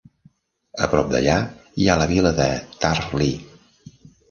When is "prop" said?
0.93-1.11